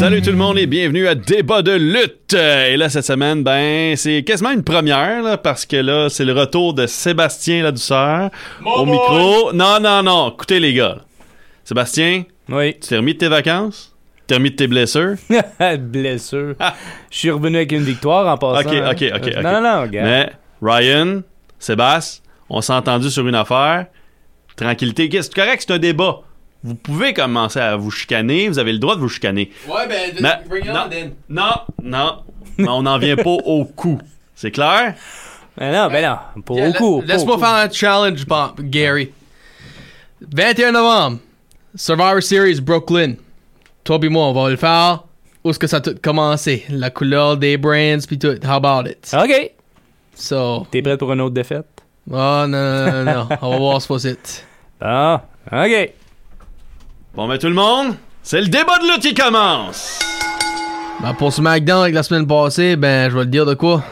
[0.00, 2.32] Salut tout le monde et bienvenue à Débat de lutte.
[2.32, 6.32] Et là cette semaine, ben c'est quasiment une première là, parce que là c'est le
[6.32, 8.30] retour de Sébastien la douceur
[8.64, 9.52] au micro.
[9.52, 11.00] Non non non, écoutez les gars.
[11.64, 12.72] Sébastien, Oui.
[12.80, 13.94] tu t'es remis de tes vacances?
[14.20, 15.16] Tu t'es remis de tes blessures?
[15.78, 16.54] Blessure.
[17.10, 18.66] Je suis revenu avec une victoire en passant.
[18.66, 18.90] Ok, hein.
[18.92, 19.42] ok, ok, ok.
[19.42, 20.02] Non, non, non, gars.
[20.02, 21.20] Mais Ryan,
[21.58, 23.84] Sébastien, on s'est entendu sur une affaire.
[24.56, 26.22] Tranquillité, c'est correct, c'est un débat.
[26.62, 29.50] Vous pouvez commencer à vous chicaner, vous avez le droit de vous chicaner.
[29.66, 31.12] Ouais, ben, Mais- bring it non, on then.
[31.28, 31.52] non,
[31.82, 32.18] non,
[32.58, 33.98] mais on n'en vient pas au coup.
[34.34, 34.94] C'est clair?
[35.56, 36.04] Ben non, ben
[36.36, 36.42] non.
[36.42, 37.00] Pas Yeah, au coup.
[37.06, 39.10] la- Laisse-moi faire un challenge, Bob- Gary.
[40.20, 41.18] 21 novembre,
[41.74, 43.14] Survivor Series Brooklyn.
[43.84, 45.04] Toi pis moi, on va le faire.
[45.42, 46.64] Où est-ce que ça a tout commencé?
[46.68, 48.36] La couleur des brands pis tout.
[48.46, 49.10] How about it?
[49.14, 49.52] OK.
[50.14, 51.66] So, T'es prêt pour une autre défaite?
[52.10, 53.28] oh non, non, non, non.
[53.40, 54.44] on va voir ce que c'est.
[54.80, 55.92] Ah, OK.
[57.14, 59.98] Bon, ben tout le monde, c'est le débat de lutte qui commence!
[61.02, 63.82] Ben, pour SmackDown avec la semaine passée, ben, je vais le dire de quoi.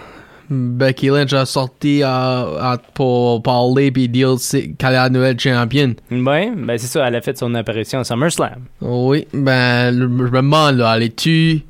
[0.50, 5.94] Becky Lynch a sorti à- pour parler pis dire c'est- qu'elle est la nouvelle championne.
[6.10, 8.62] Ben, ben c'est ça, elle a fait son apparition à SummerSlam.
[8.80, 11.62] Oui, ben, je me demande, là, elle est-tu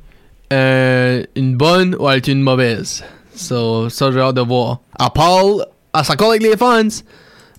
[0.53, 3.03] euh, une bonne ou elle est une mauvaise?
[3.35, 4.79] So, ça, j'ai hâte de voir.
[4.99, 5.65] Elle parle,
[5.97, 6.87] elle s'accorde avec les fans.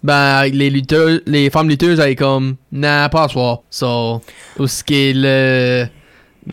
[0.02, 3.60] Ben, les lutteurs, les femmes lutteuses, elle est comme, nah, pas à soir.
[3.70, 4.22] So,
[4.58, 5.84] où ce qui est le.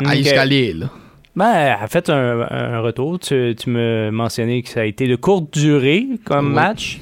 [0.06, 0.16] à Ok.
[0.18, 0.90] jusqu'à l'île.
[1.36, 3.20] Ben, elle a fait un, un retour.
[3.20, 6.54] Tu, tu me mentionnais que ça a été de courte durée comme Oui.
[6.54, 7.00] match.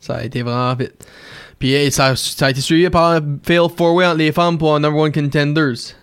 [0.00, 0.94] Ça a été vraiment vite.
[1.58, 4.80] Puis ça, ça a été suivi par un fail four-way entre les femmes pour un
[4.80, 5.94] number one contenders.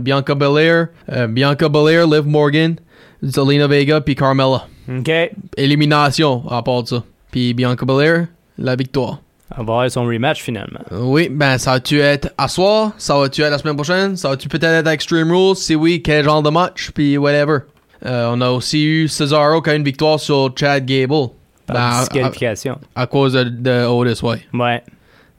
[0.00, 2.76] Bianca Belair, euh, Bianca Belair, Liv Morgan,
[3.22, 4.66] Zelina Vega, puis Carmella.
[4.88, 5.10] OK.
[5.56, 7.04] Élimination à part de ça.
[7.30, 8.26] Puis Bianca Belair,
[8.58, 9.20] la victoire.
[9.58, 10.80] On va avoir son rematch finalement.
[10.92, 12.92] Oui, ben ça va-tu être à soir?
[12.98, 14.16] Ça va-tu être la semaine prochaine?
[14.16, 15.56] Ça va-tu peut-être être à Extreme Rules?
[15.56, 16.90] Si oui, quel genre de match?
[16.94, 17.58] Puis whatever.
[18.06, 21.28] Euh, on a aussi eu Cesaro qui a une victoire sur Chad Gable.
[21.66, 22.78] Par Ben, à- disqualification.
[22.94, 24.40] à, à cause de, de Otis, ouais.
[24.54, 24.82] Ouais.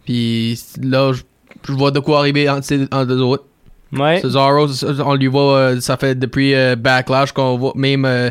[0.06, 1.24] Puis là, je,
[1.74, 3.46] vois de quoi arriver entre ces entre deux autres.
[3.94, 4.20] Ouais.
[4.22, 4.68] Cesaro,
[5.06, 8.30] on lui voit, euh, ça fait depuis euh, Backlash qu'on voit, même euh,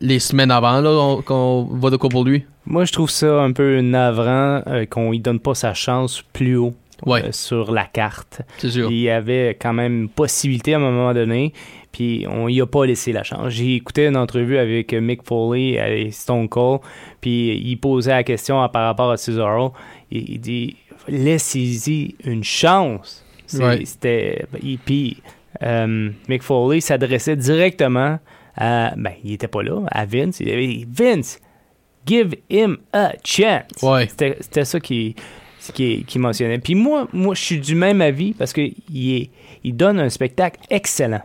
[0.00, 2.44] les semaines avant, là, on- qu'on voit de quoi pour lui.
[2.66, 6.56] Moi, je trouve ça un peu navrant euh, qu'on lui donne pas sa chance plus
[6.56, 8.40] haut Ouais, euh, sur la carte.
[8.56, 8.90] c'est sûr.
[8.90, 11.52] Il y avait quand même une possibilité à un moment donné,
[11.92, 13.50] puis on y a pas laissé la chance.
[13.50, 16.80] J'ai écouté une entrevue avec Mick Foley et Stone Cold,
[17.20, 19.74] puis il posait la question par rapport à Cesaro.
[20.10, 23.24] Il, il dit laissez-y une chance.
[23.54, 23.84] Ouais.
[23.84, 25.18] C'était il- puis
[25.62, 28.18] euh, Mick Foley s'adressait directement
[28.56, 30.40] à ben il était pas là à Vince.
[30.40, 31.40] Il avait Vince,
[32.06, 33.82] give him a chance.
[33.82, 34.08] Ouais.
[34.08, 35.14] C'était ça qui
[35.72, 36.58] qui, qui mentionnait.
[36.58, 38.62] Puis moi, moi, je suis du même avis parce que
[38.92, 39.30] il,
[39.64, 41.22] donne un spectacle excellent.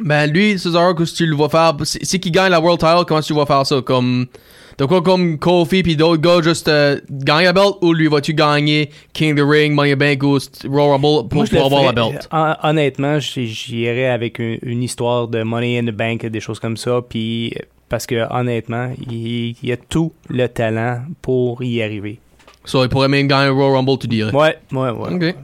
[0.00, 1.74] Ben lui, Cesaro, qu'est-ce que tu le vois faire?
[1.82, 3.82] Si, qui gagne la World Title, comment tu vois faire ça?
[3.82, 4.26] Comme,
[4.78, 8.32] de quoi comme Kofi puis d'autres gars juste euh, gagner la belt ou lui vas-tu
[8.32, 10.38] gagner King of the Ring, Money in the Bank ou
[10.68, 12.28] Royal Rumble pour, Moi, pour avoir la belt?
[12.32, 16.78] hon- honnêtement, j'irais avec une, une histoire de Money in the Bank, des choses comme
[16.78, 17.02] ça.
[17.06, 17.52] Puis
[17.90, 22.18] parce que honnêtement, il, il a tout le talent pour y arriver.
[22.64, 24.32] So, il pourrait même gagner le Royal Rumble, tu dirais.
[24.34, 25.14] Ouais, ouais, ouais.
[25.30, 25.34] Ok.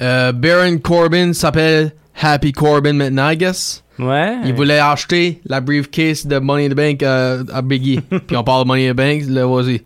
[0.00, 3.82] Euh, Baron Corbin s'appelle Happy Corbin maintenant, I guess.
[3.98, 4.36] Ouais.
[4.44, 8.00] Il voulait acheter la briefcase de Money in the Bank euh, à Biggie.
[8.26, 9.82] Puis on parle de Money in the Bank, là, vas-y.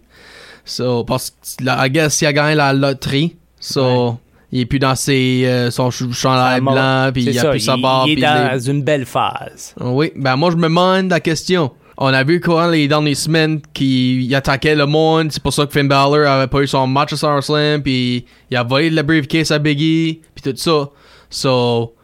[0.64, 3.36] So, parce que, I guess, il a gagné la loterie.
[3.60, 4.18] So,
[4.52, 7.60] il est plus dans ses, euh, son ch- chandail blanc, puis il a ça, plus
[7.60, 8.08] sa barbe.
[8.08, 9.74] Il est dans les- une belle phase.
[9.80, 11.72] Oui, ben moi, je me demande la question.
[11.98, 15.30] On a vu courant les dernières semaines qu'il attaquait le monde.
[15.30, 17.82] C'est pour ça que Finn Balor avait pas eu son match à SummerSlam.
[17.82, 20.20] Puis il a volé la briefcase à Biggie.
[20.34, 20.90] Puis tout ça.
[21.30, 21.94] So,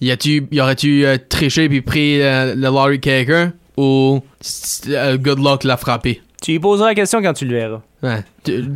[0.00, 3.52] y a-tu, y aurait-tu euh, triché puis pris euh, le lottery quelqu'un?
[3.76, 4.20] Ou
[4.88, 6.20] euh, good luck l'a frappé?
[6.42, 7.80] Tu lui poseras la question quand tu le verras.
[8.02, 8.22] Ouais.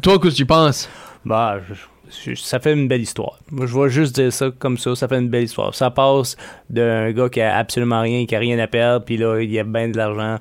[0.00, 0.88] Toi, qu'est-ce que tu penses?
[1.24, 3.38] Bah, je- ça fait une belle histoire.
[3.50, 5.74] Moi, je vais juste dire ça comme ça, ça fait une belle histoire.
[5.74, 6.36] Ça passe
[6.69, 9.58] d'un gars qui a absolument rien, qui a rien à perdre, puis là, il y
[9.58, 10.38] a bien de l'argent.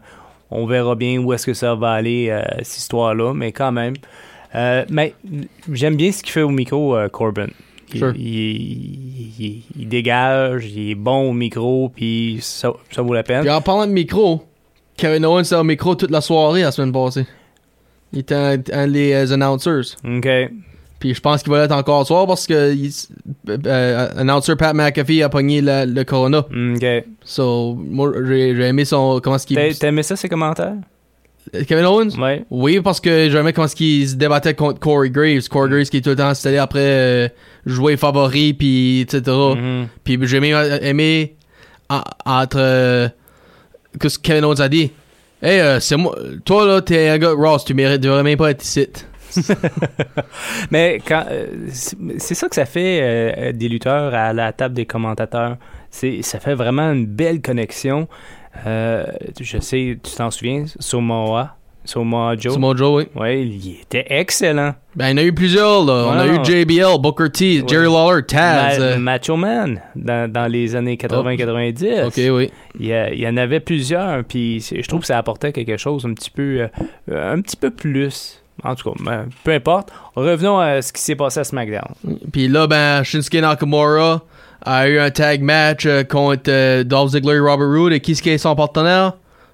[0.51, 3.93] On verra bien où est-ce que ça va aller, euh, cette histoire-là, mais quand même,
[4.53, 5.13] Euh, mais
[5.71, 7.47] j'aime bien ce qu'il fait au micro, euh, Corbin.
[7.93, 8.13] Il, Sure.
[8.17, 13.23] il- il- il- il dégage, il est bon au micro, puis ça, ça vaut la
[13.23, 13.41] peine.
[13.43, 14.43] Puis en parlant de micro,
[14.97, 17.25] Kevin Owens était au micro toute la soirée la semaine passée.
[18.11, 19.95] Il était un, un des announcers.
[20.03, 20.27] OK.
[21.01, 22.91] Puis je pense qu'il va l'être encore ce soir parce que il,
[23.49, 26.39] euh, euh, announcer Pat McAfee a pogné la- le Corona.
[26.39, 26.85] OK.
[27.25, 29.19] So, moi, j'ai aimé son.
[29.21, 29.57] Comment est-ce qu'il.
[29.77, 30.75] T'as aimé ça, ces commentaires?
[31.67, 32.15] Kevin Owens?
[32.21, 32.45] Ouais.
[32.51, 35.47] Oui, parce que j'aimais comment qu'il se débattait contre Corey Graves.
[35.49, 37.27] Corey Graves qui est tout le temps installé après euh,
[37.65, 39.23] jouer favori, puis etc.
[39.57, 39.87] Mhm.
[40.03, 40.53] Puis j'ai aimé,
[40.83, 41.35] aimé
[41.89, 42.57] en- entre.
[42.59, 43.09] euh,
[43.99, 44.91] que ce que Kevin Owens a dit?
[45.41, 46.15] Hey, euh, c'est moi.
[46.45, 48.87] Toi, là, t'es un gars Ross, tu mérites, devrais même pas être ici.
[50.71, 54.75] Mais quand euh, c'est c'est ça que ça fait euh, des lutteurs à la table
[54.75, 55.57] des commentateurs.
[55.89, 58.07] C'est ça fait vraiment une belle connexion.
[58.65, 59.05] Euh,
[59.39, 62.53] je sais, tu t'en souviens, Samoa, Samoa Joe?
[62.53, 63.19] C'est mon Joe, oui.
[63.19, 64.75] Ouais, il était excellent.
[64.95, 66.07] Ben, il y en a eu plusieurs, là.
[66.09, 66.43] On a eu.
[66.43, 68.79] JBL, Booker T, Jerry Lawler, Taz.
[68.79, 72.05] Ma- Macho Man dans, dans les années 80-90.
[72.07, 72.51] ok, oui.
[72.79, 76.29] Il, y en avait plusieurs, puis je trouve que ça apportait quelque chose un petit
[76.29, 76.67] peu,
[77.09, 78.40] euh, un petit peu plus.
[78.63, 79.89] En tout cas, ben, peu importe.
[80.15, 81.93] Revenons à ce qui s'est passé à SmackDown.
[82.31, 84.21] Puis là, ben, Shinsuke Nakamura
[84.63, 87.93] a eu un tag match euh, contre euh, Dolph Ziggler et Robert Roode.
[87.93, 89.13] Et qui est son partenaire?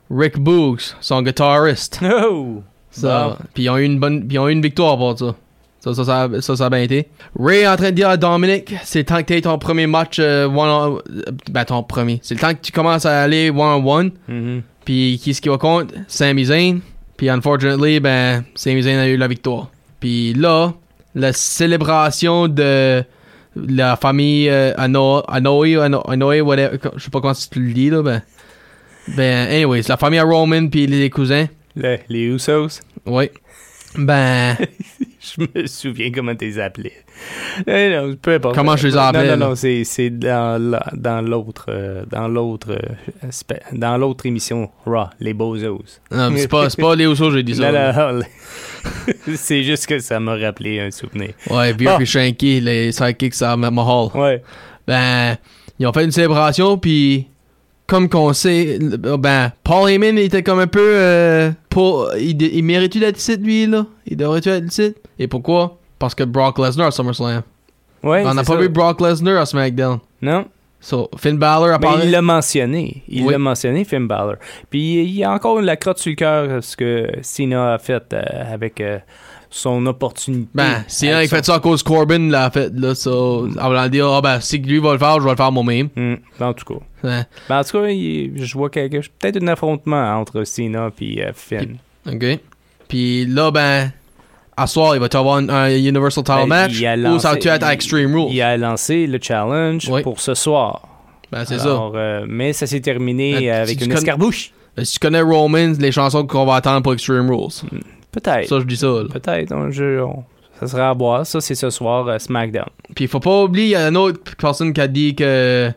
[0.09, 1.99] Rick Boogs, son guitariste.
[2.29, 2.61] Oh!
[2.89, 5.35] Ça, Puis ils ont eu une bonne, puis ils ont eu une victoire pour ça.
[5.79, 7.07] Ça, ça, ça, a- ça, ça a bien été.
[7.39, 9.59] Ray est en train de dire à Dominic, c'est le temps que tu aies ton
[9.59, 10.99] premier match euh, one on,
[11.51, 12.19] ben ton premier.
[12.23, 14.11] C'est le temps que tu commences à aller one on one.
[14.27, 14.63] Mhm.
[14.83, 15.93] Puis qui est-ce qui va contre?
[16.07, 16.79] Sami Zayn.
[17.17, 19.69] Puis unfortunately, ben Sami Zayn a eu la victoire.
[19.99, 20.73] Puis là,
[21.15, 23.03] la célébration de
[23.55, 27.89] la famille euh, Ano- Anoa'i, Ano- Anoa'i, whatever, je sais pas comment tu le dis
[27.89, 28.21] là, ben.
[29.15, 31.47] Ben, anyways, la famille à Roman puis les cousins.
[31.75, 32.81] Le- les Usos.
[33.05, 33.29] Oui.
[33.97, 34.55] Ben,
[35.37, 36.93] Je me souviens comment tu les appelais.
[37.67, 38.55] Non, peu importe.
[38.55, 42.27] Comment je les ai appelés, Non, non, non, c'est, c'est dans, dans l'autre, euh, dans
[42.27, 43.27] l'autre, euh,
[43.73, 45.79] dans l'autre émission Raw, les Bozos.
[46.11, 47.71] non, mais c'est pas, c'est pas les Usos, j'ai dit ça.
[47.71, 48.25] Non, non, non,
[49.35, 51.31] c'est juste que ça m'a rappelé un souvenir.
[51.49, 51.97] Ouais, Beer Ah.
[51.97, 54.09] puis Shanky, les sidekicks à Mahal.
[54.15, 54.41] Ouais.
[54.87, 55.35] Ben,
[55.79, 57.27] ils ont fait une célébration, puis
[57.87, 62.97] comme qu'on sait, ben, Paul Heyman était comme un peu euh, pour, il, il mérite
[62.97, 63.85] d'être ici, lui, là.
[64.05, 64.93] Il devrait-tu être ici?
[65.17, 65.77] Et pourquoi?
[65.97, 67.41] Parce que Brock Lesnar à SummerSlam.
[68.03, 68.55] Ouais, On n'a pas ça.
[68.57, 69.99] vu Brock Lesnar à SmackDown.
[70.21, 70.45] Non.
[70.79, 72.05] So, Finn Balor Mais apparaît.
[72.05, 73.03] il l'a mentionné.
[73.09, 73.31] Il Oui.
[73.31, 74.35] l'a mentionné, Finn Balor.
[74.69, 78.03] Puis il y a encore la crotte sur le cœur ce que Cena a fait
[78.13, 78.99] euh, avec euh,
[79.49, 80.49] son opportunité.
[80.53, 82.93] Ben, sinon, Avec il fait ça à cause Corbin l'a fait, là.
[82.95, 85.51] So, en voulant dire, ah ben, si lui va le faire, je vais le faire
[85.51, 85.89] moi-même.
[85.95, 86.79] Hmm, en tout cas.
[87.07, 87.23] Ouais.
[87.47, 91.77] Ben, en tout cas, il- je vois quelque peut-être un affrontement entre Cena et Finn.
[92.11, 92.39] OK.
[92.87, 93.91] Puis là, ben,
[94.55, 97.19] à soir, il va y avoir un, un Universal Title Ben, match il a ou
[97.19, 98.33] ça va lancé- être à Extreme Rules?
[98.33, 100.01] Il a lancé le challenge Oui.
[100.01, 100.81] pour ce soir.
[101.31, 104.51] Ben, c'est Alors, euh, mais ça s'est terminé Ben, avec une escarbouche.
[104.77, 104.85] ça.
[104.85, 107.51] Si tu connais Romans, les chansons qu'on va attendre pour Extreme Rules.
[108.21, 108.47] Peut-être.
[108.47, 109.03] Ça, je dis ça, là.
[109.11, 109.51] Peut-être.
[109.53, 110.23] on- je- on-
[110.59, 111.25] ça sera à boire.
[111.25, 112.65] Ça, c'est ce soir, euh, SmackDown.
[112.95, 115.71] Puis faut pas oublier, il y a une autre personne qui a dit que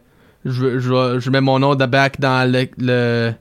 [0.45, 3.33] je, je, je mets mon nom de back dans le, le,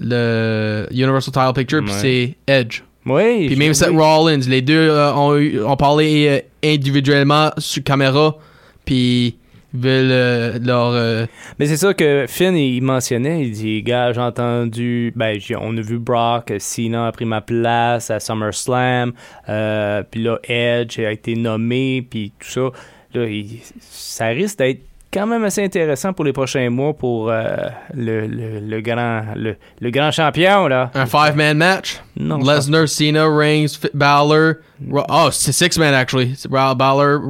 [0.00, 2.34] le Universal Title Picture, puis Ouais.
[2.46, 2.82] c'est Edge.
[3.06, 3.46] Oui.
[3.46, 3.98] Puis je- même Seth oui.
[4.02, 8.36] Rollins, les deux euh, ont, eu- ont parlé euh, individuellement sur caméra,
[8.84, 9.36] puis
[9.74, 10.92] veulent euh, leur...
[10.92, 11.26] euh,
[11.58, 13.42] Mais c'est ça que Finn, il mentionnait.
[13.42, 18.10] Il dit, gars, j'ai entendu, ben, on a vu Brock, Cena a pris ma place
[18.10, 19.12] à SummerSlam,
[19.48, 22.70] euh, puis là, Edge a été nommé, puis tout ça.
[23.14, 24.80] Là, il- ça risque d'être
[25.12, 29.90] quand même assez intéressant pour les prochains mois pour le, le, le grand, le, le
[29.90, 30.90] grand champion, là.
[30.94, 32.00] un five-man match?
[32.16, 34.54] Non, Lesnar, Cena, Reigns, Balor.
[34.92, 36.34] Oh, c'est six-man, actually.
[36.50, 37.20] Balor,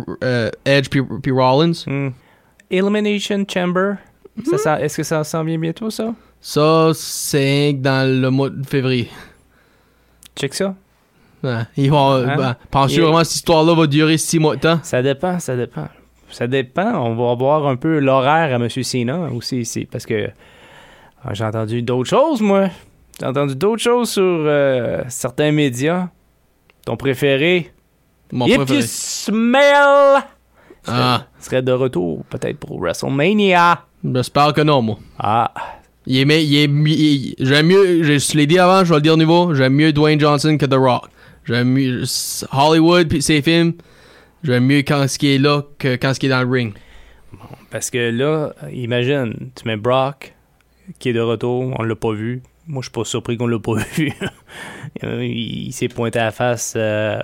[0.65, 1.73] Edge, puis puis Rollins.
[1.87, 2.09] Hmm.
[2.71, 3.95] Elimination Chamber.
[4.45, 6.15] Ça sent- Est-ce que ça s'en vient bientôt, ça?
[6.41, 9.09] Ça, c'est dans le mois de février.
[10.37, 10.75] Check ça.
[11.43, 11.61] Ouais.
[11.77, 12.37] Ils vont, Hein?
[12.37, 14.81] ben, Penses-tu Et- vraiment que cette histoire-là va durer six mois de temps?
[14.83, 15.89] Ça dépend, ça dépend.
[16.31, 16.93] Ça dépend.
[17.07, 18.69] On va voir un peu l'horaire à M.
[18.69, 19.87] Sina aussi ici.
[19.91, 20.31] Parce que
[21.25, 22.69] ah, j'ai entendu d'autres choses, moi.
[23.21, 26.09] J'ai entendu d'autres choses sur euh, certains médias.
[26.85, 27.73] Ton préféré,
[28.33, 28.81] Mon If préféré.
[28.81, 30.23] You Smell,
[30.87, 33.85] Ah, serait de retour peut-être pour WrestleMania.
[34.05, 34.99] j'espère que non, moi.
[35.19, 35.53] Ah,
[36.07, 38.97] Il est, mais, il est, il- j'aime mieux, je, je l'ai dit avant, je vais
[38.97, 41.09] le dire au nouveau, j'aime mieux Dwayne Johnson que The Rock.
[41.47, 42.03] J'aime mieux
[42.53, 43.75] Hollywood puis ses films,
[44.43, 46.75] j'aime mieux quand ce qui est là que quand ce qui est dans le ring.
[47.71, 50.35] parce que là, imagine, tu mets Brock
[50.99, 52.43] qui est de retour, on l'a pas vu.
[52.67, 54.11] Moi, je suis pas surpris qu'on l'a pas vu.
[55.03, 57.19] Il il s'est pointé à la face euh,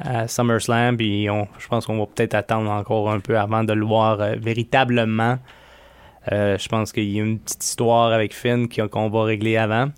[0.00, 3.64] à, à SummerSlam, puis on- je pense qu'on va peut-être attendre encore un peu avant
[3.64, 5.38] de le voir euh, véritablement.
[6.30, 9.88] Euh, je pense qu'il y a une petite histoire avec Finn qu'on va régler avant,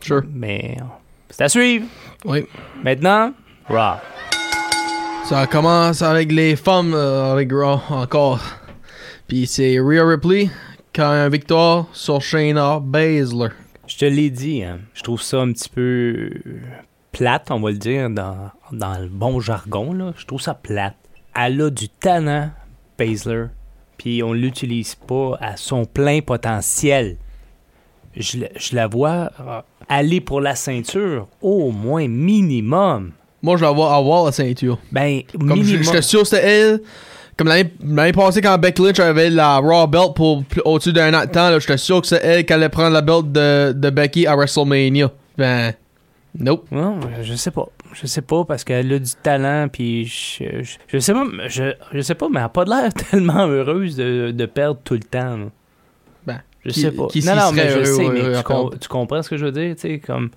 [0.00, 0.22] Sure.
[0.32, 0.76] mais
[1.30, 1.86] c'est à suivre.
[2.24, 2.44] Oui.
[2.84, 3.32] Maintenant,
[3.68, 3.96] Raw.
[5.24, 8.40] Ça commence avec les femmes, avec Raw encore.
[9.28, 10.50] Puis c'est Rhea Ripley
[10.92, 13.48] qui a une victoire sur Shayna Baszler.
[14.00, 16.30] Je te l'ai dit, hein, je trouve ça un petit peu
[17.12, 19.92] plate, on va le dire, dans, dans le bon jargon.
[19.92, 20.14] Là.
[20.16, 20.94] Je trouve ça plate.
[21.38, 22.48] Elle a du talent,
[22.98, 23.48] Baszler,
[23.98, 27.18] puis on l'utilise pas à son plein potentiel.
[28.16, 33.12] Je, la- je la vois euh, aller pour la ceinture, au moins minimum.
[33.42, 34.78] Moi, je vais avoir, avoir la ceinture.
[34.90, 35.82] Ben, Comme je- minimum.
[35.82, 36.80] j'étais sûr c'était elle.
[37.40, 41.30] Comme l'année passée, quand Becky Lynch avait la Raw belt pour au-dessus d'un an de
[41.30, 44.36] temps, j'étais sûr que c'est elle qui allait prendre la belt de, de Becky à
[44.36, 45.10] WrestleMania.
[45.38, 45.72] Ben,
[46.38, 46.66] nope.
[46.70, 47.66] Non, je sais pas.
[47.94, 51.72] Je sais pas parce qu'elle a du talent puis je, je, je sais pas je,
[51.94, 55.00] je sais pas mais elle a pas l'air tellement heureuse de, de perdre tout le
[55.00, 55.38] temps.
[55.38, 55.46] là.
[56.26, 57.06] Ben, je qui- sais pas.
[57.06, 58.78] qui non non mais je heureux, sais mais tu, com- perdre?
[58.78, 60.28] tu comprends ce que je veux dire, tu sais comme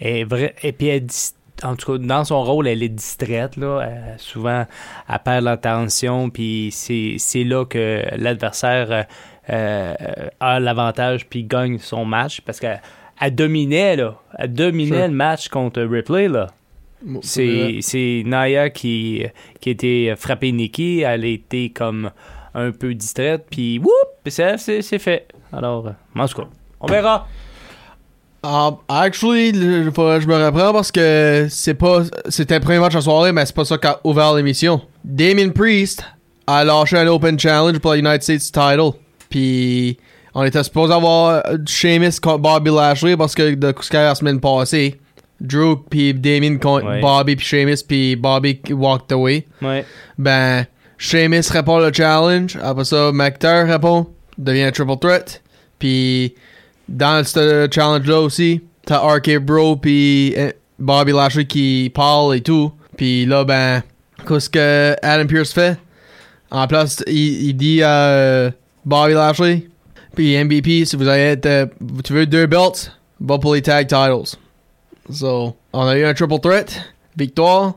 [0.00, 3.80] vrai et puis elle dis- en tout cas dans son rôle elle est distraite là,
[3.82, 4.66] Elle- souvent
[5.08, 9.02] elle perd l'attention puis c'est là que l'adversaire euh,
[9.50, 9.94] euh,
[10.40, 12.80] a l'avantage puis gagne son match parce qu'elle
[13.20, 15.08] elle dominait là, elle dominait Sure.
[15.08, 16.46] le match contre Ripley là.
[17.22, 19.24] C'est, c'est Naya qui,
[19.58, 21.00] qui a été frappée Nikki.
[21.00, 22.10] Elle a été comme
[22.54, 23.46] un peu distraite.
[23.50, 23.90] Puis, whoop!
[24.26, 25.26] c'est, fait.
[25.50, 26.48] Alors, euh, en tout cas,
[26.78, 27.26] on verra.
[28.42, 32.04] Um, actually, que je me reprends parce que c'est pas.
[32.28, 34.80] C'était le premier match la soirée, mais c'est pas ça qui a ouvert l'émission.
[35.04, 36.02] Damien Priest
[36.46, 38.92] a lâché un Open Challenge pour la United States title.
[39.28, 39.98] Puis,
[40.34, 44.02] on était supposé avoir euh, Sheamus contre Bobby Lashley parce que de ce qu'il y
[44.02, 44.98] a la semaine passée.
[45.40, 47.00] Drew puis Damien contre Ouais.
[47.00, 49.46] Bobby puis Sheamus puis Bobby walked away.
[49.62, 49.84] Ouais.
[50.18, 50.66] Ben,
[50.98, 52.58] Sheamus répond le challenge.
[52.62, 54.06] Après ça, McIntyre répond.
[54.38, 55.42] Devient un triple threat.
[55.78, 56.34] Puis,
[56.90, 62.72] dans ce challenge-là aussi, t'as RK Bro puis euh, Bobby Lashley qui parle et tout.
[62.96, 63.82] Puis là, ben,
[64.26, 65.78] qu'est-ce que Adam Pierce fait?
[66.50, 68.50] En place, il, dit à euh,
[68.84, 69.68] Bobby Lashley,
[70.16, 71.40] puis MVP, si vous avez
[72.04, 74.36] tu veux deux belts, va tag titles.
[75.12, 76.82] So, on a eu un triple threat.
[77.16, 77.74] Victoire,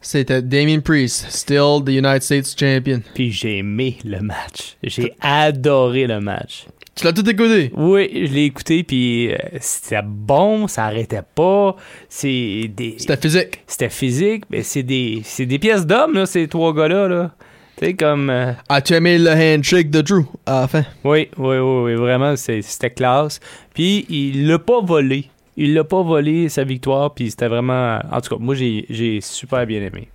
[0.00, 3.02] c'était Damien Priest, still the United States champion.
[3.14, 4.76] Puis j'ai aimé le match.
[4.82, 6.66] J'ai adoré le match.
[6.96, 7.70] Tu l'as tout écouté?
[7.76, 11.76] Oui, je l'ai écouté, puis euh, c'était bon, ça arrêtait pas.
[12.08, 12.94] C'est des...
[12.96, 13.62] C'était physique.
[13.66, 17.06] C'était physique, mais c'est des, c'est des pièces d'hommes, là, ces trois gars-là.
[17.06, 17.30] Là.
[17.76, 18.30] Tu sais, comme...
[18.30, 20.84] euh, As-tu aimé le handshake de Drew à la fin?
[21.04, 23.40] Oui, oui, oui, oui, vraiment, c'était classe.
[23.74, 25.28] Puis il l'a pas volé.
[25.58, 27.98] Il l'a pas volé sa victoire, puis c'était vraiment.
[28.10, 30.08] En tout cas, moi j'ai j'ai super bien aimé.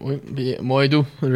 [0.00, 1.04] Oui, puis moi et tout.
[1.22, 1.30] Moi,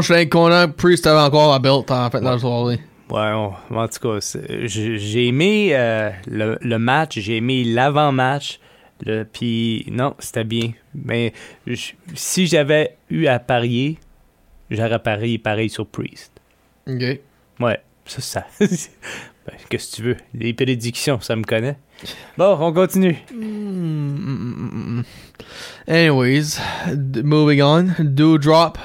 [0.00, 2.80] je suis content que Priest avait encore la belt en fait dans la soirée.
[3.10, 8.60] Ouais, on- en tout cas, j'ai aimé euh, le, le match, j'ai aimé l'avant-match.
[9.32, 10.72] Puis non, c'était bien.
[10.94, 11.32] Mais
[11.66, 13.98] je- si j'avais eu à parier,
[14.70, 16.30] j'aurais parié pareil sur Priest.
[16.86, 17.02] Ok.
[17.60, 18.46] Ouais, ça, ça.
[18.60, 20.16] ben, Qu'est-ce que tu veux?
[20.34, 21.76] Les prédictions, ça me connaît.
[22.38, 23.16] Bon, on continue.
[23.34, 25.02] Mm,
[25.88, 26.58] Anyways,
[26.94, 27.94] d- moving on.
[27.98, 28.78] Doudrop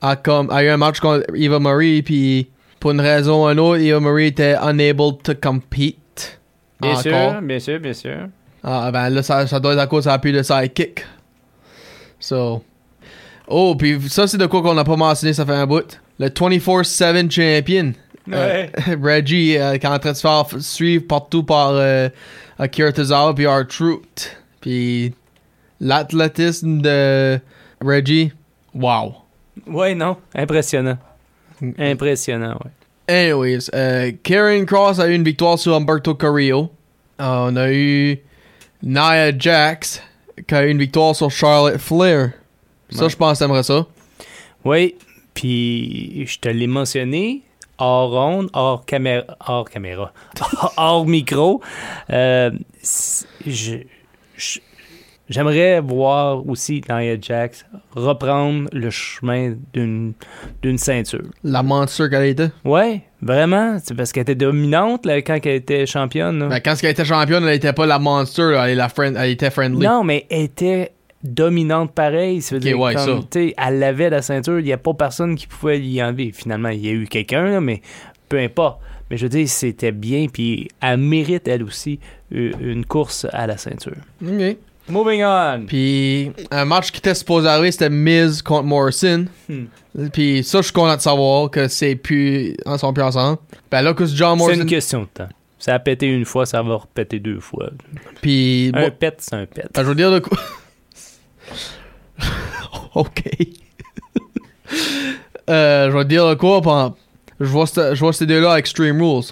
[0.00, 2.48] a, comme, a eu un match contre Eva Marie, puis
[2.80, 6.40] pour une raison ou une autre, Eva Marie était unable to compete.
[6.80, 7.02] Bien Encore.
[7.02, 8.16] sûr, bien sûr, bien sûr.
[8.62, 11.04] Ah, ben là, ça, ça doit être à cause de l'appui de sidekick.
[12.20, 12.62] So.
[13.46, 15.98] Oh, puis ça, c'est de quoi qu'on n'a pas mentionné, ça fait un bout.
[16.18, 17.92] Le 24-7 champion.
[18.26, 18.70] Ouais.
[18.88, 22.08] Euh, Reggie, euh, qui est en train de se faire suivre partout par euh,
[22.58, 24.36] Akira Tozawa puis R-Truth.
[24.60, 25.14] Puis
[25.80, 27.38] l'athlétisme de
[27.80, 28.32] Reggie,
[28.74, 29.14] wow.
[29.66, 30.98] Ouais, non, impressionnant.
[31.78, 32.70] Impressionnant, ouais.
[33.10, 36.70] Anyways, euh, Karen Cross a eu une victoire sur Humberto Carrillo.
[37.20, 38.18] Euh, on a eu
[38.82, 40.02] Nia Jax
[40.46, 42.32] qui a eu une victoire sur Charlotte Flair.
[42.90, 43.10] Ça, Ouais.
[43.10, 43.86] je pense que t'aimerais ça.
[44.64, 44.96] Oui,
[45.34, 47.42] puis je te l'ai mentionné,
[47.78, 50.12] hors ronde, hors caméra, hors caméra,
[50.76, 51.60] hors micro.
[52.10, 52.50] Euh,
[53.46, 53.78] je-
[55.28, 60.14] J'aimerais voir aussi Nia Jax reprendre le chemin d'une
[60.78, 61.24] ceinture.
[61.44, 62.50] La monster qu'elle était.
[62.64, 66.38] Ouais, vraiment, c'est parce qu'elle était dominante là, quand elle était championne.
[66.38, 66.48] là.
[66.48, 69.16] Ben, quand elle était championne, elle était pas la monster, là, elle, est la friend,
[69.18, 69.86] elle était friendly.
[69.86, 70.92] Non, mais elle était
[71.22, 72.40] dominante pareil.
[72.40, 73.40] Ça veut dire ouais, comme, ça.
[73.56, 76.32] elle avait la ceinture, il n'y a pas personne qui pouvait y enlever.
[76.32, 77.82] Finalement, il y a eu quelqu'un, mais
[78.30, 78.80] peu importe.
[79.10, 81.98] Mais je veux dire, c'était bien, puis elle mérite, elle aussi,
[82.30, 83.96] une course à la ceinture.
[84.22, 84.56] Ok.
[84.88, 85.64] Moving on.
[85.66, 89.26] Puis un match qui était supposé arriver, c'était Miz contre Morrison.
[89.48, 89.64] Hmm.
[90.12, 93.38] Puis ça, je suis content de savoir que c'est plus, ils sont plus ensemble.
[93.70, 94.62] Ben là, que c'est John C'est Morrison.
[94.62, 95.28] une question de temps.
[95.58, 97.70] Ça a pété une fois, ça va repéter deux fois.
[98.22, 99.66] Puis Un bon, pet, c'est un pet.
[99.74, 100.38] ben, je veux dire de quoi.
[102.94, 103.22] ok.
[105.50, 106.60] euh, je vais te dire de quoi.
[106.62, 106.96] pendant-
[107.40, 109.24] Je vois, ce- je vois ces deux-là à Extreme Rules.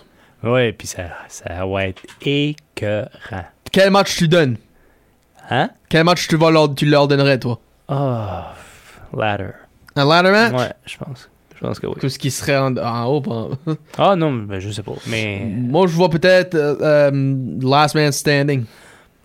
[0.42, 3.44] Ouais, puis ça, ça va être écœurant.
[3.72, 4.56] Quel match tu donnes?
[5.50, 5.70] Hein?
[5.88, 7.60] Quel match tu, vas leur, tu leur donnerais, toi?
[7.88, 8.54] Ah,
[9.16, 9.50] ladder.
[9.94, 10.52] Un ladder match?
[10.52, 11.30] Ouais, je pense.
[11.54, 11.94] Je pense que oui.
[12.00, 13.22] Tout ce qui serait en, en haut.
[13.96, 14.92] Ah non, ben, je sais pas.
[15.06, 18.64] Mais Moi, je vois peut-être euh, euh, Last Man Standing.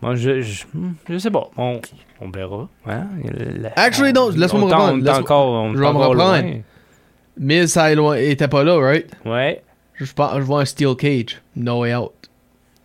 [0.01, 0.63] moi, je, je,
[1.09, 1.49] je sais pas.
[1.57, 1.81] On,
[2.21, 2.69] on verra.
[2.87, 3.07] Hein?
[3.59, 5.03] La- Actually, non, laisse-moi me reprendre.
[5.03, 6.47] Laisse-moi- encore, on je vais me reprendre.
[7.37, 9.11] Miz, ça était pas là, right?
[9.25, 9.61] Ouais,
[9.95, 11.41] je, je vois un Steel Cage.
[11.55, 12.11] No way out.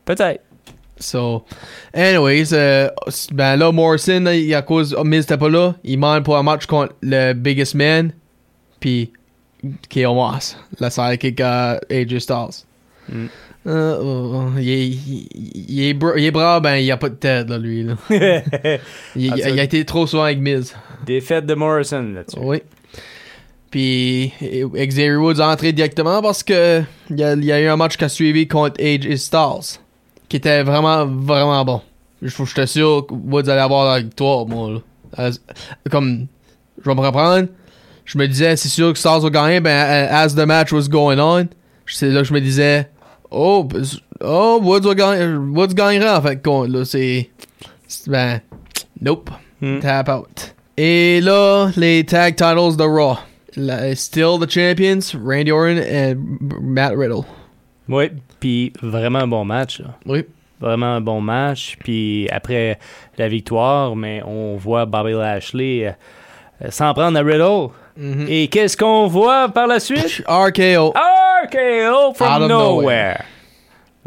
[0.04, 0.42] peut-être.
[0.98, 1.44] So,
[1.92, 2.88] anyways, euh,
[3.32, 6.42] ben là, Morrison, il- à cause oh, Miz était pas là, il demande pour un
[6.42, 8.12] match contre le Biggest Man,
[8.80, 9.12] puis
[9.92, 12.64] KO Moss, la sidekick à AJ Styles.
[13.08, 13.26] Mm.
[13.66, 14.88] Euh, euh, il, est,
[15.68, 17.82] il, est bra- il est brave, ben il a pas de tête, là, lui.
[17.82, 17.96] Là.
[19.16, 20.72] Il, a été trop souvent avec Miz.
[21.04, 22.38] Défaite de Morrison là-dessus.
[22.40, 22.62] Oui.
[23.72, 27.66] Puis Xavier Woods est entré directement parce que il y a, il y a eu
[27.66, 29.80] un match qui a suivi contre AJ Styles
[30.28, 31.80] qui était vraiment, vraiment bon.
[32.22, 34.80] Je je sûr que Woods allait avoir la victoire, moi.
[35.16, 35.30] Là.
[35.90, 36.26] Comme,
[36.82, 37.48] je vais me reprendre.
[38.04, 41.18] Je me disais, c'est sûr que Styles va gagner, ben, as the match was going
[41.18, 41.48] on,
[41.86, 42.88] c'est là que je me disais,
[43.30, 43.68] oh,
[44.20, 47.30] oh Woods, va gagner, Woods gagnera en fait, compte, là, c'est,
[48.06, 48.40] ben,
[49.00, 49.30] nope.
[49.60, 49.80] Hmm.
[49.80, 50.54] Tap out.
[50.76, 53.16] Et là, les tag titles de Raw.
[53.56, 56.14] La- still the champions, Randy Orton et
[56.60, 57.24] Matt Riddle.
[57.88, 59.80] Oui, puis vraiment un bon match.
[59.80, 59.88] là.
[60.06, 60.24] Oui.
[60.60, 61.76] Vraiment un bon match.
[61.80, 62.78] Puis après
[63.18, 65.86] la victoire, mais on voit Bobby Lashley
[66.62, 67.68] euh, s'en prendre à Riddle.
[67.96, 68.26] Mhm.
[68.28, 70.22] Et qu'est-ce qu'on voit par la suite?
[70.26, 70.92] RKO.
[71.44, 73.22] RKO from Out nowhere.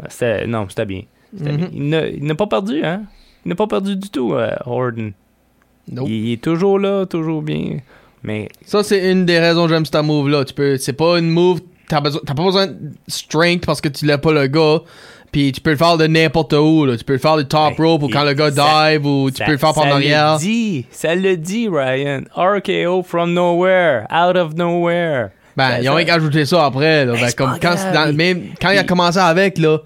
[0.08, 1.02] C'était- non, c'était bien.
[1.32, 1.56] Mhm.
[1.56, 2.06] bien.
[2.12, 3.02] Il n'a- pas perdu, hein?
[3.44, 4.50] Il n'a pas perdu du tout, euh.
[4.66, 6.08] Nope.
[6.08, 7.78] Il, il est toujours là, toujours bien.
[8.22, 10.44] Mais Ça, c'est une des raisons que j'aime ce move-là.
[10.44, 12.74] Tu peux, c'est pas une move, t'as besoin, t'as pas besoin de
[13.08, 14.78] strength parce que tu l'as pas le gars.
[15.32, 16.96] Puis tu peux le faire de n'importe où, là.
[16.96, 19.30] Tu peux le faire du top Ben, rope ou quand le gars ça- dive ou
[19.30, 20.32] tu ça- peux le faire par ça en arrière.
[20.34, 22.22] le dit, ça le dit, Ryan.
[22.34, 25.28] RKO from nowhere, out of nowhere.
[25.56, 27.12] Ben, Ça- ils ont ça- rien qu'ajouté ça après, là.
[27.12, 29.78] Ben, Ben, comme quand, dans- même quand il a commencé avec, là,